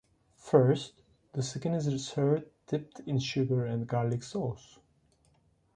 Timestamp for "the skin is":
1.33-2.07